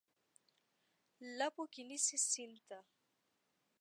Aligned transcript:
لپو 1.37 1.63
کې 1.73 1.81
نیسي 1.89 2.17
سیند 2.29 2.57
ته، 2.67 2.79